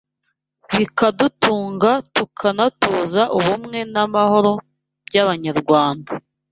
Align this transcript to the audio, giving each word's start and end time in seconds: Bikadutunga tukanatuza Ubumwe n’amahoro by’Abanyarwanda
Bikadutunga 0.75 1.91
tukanatuza 2.15 3.21
Ubumwe 3.37 3.79
n’amahoro 3.93 4.51
by’Abanyarwanda 5.07 6.11